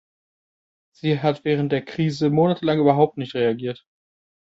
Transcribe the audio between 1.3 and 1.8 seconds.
während